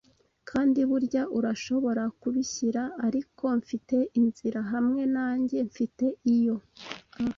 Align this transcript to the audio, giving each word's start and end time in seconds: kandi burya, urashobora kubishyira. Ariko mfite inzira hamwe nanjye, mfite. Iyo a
kandi 0.49 0.79
burya, 0.89 1.23
urashobora 1.37 2.03
kubishyira. 2.21 2.83
Ariko 3.07 3.43
mfite 3.59 3.97
inzira 4.19 4.59
hamwe 4.71 5.01
nanjye, 5.15 5.57
mfite. 5.69 6.05
Iyo 6.35 6.55
a 7.21 7.23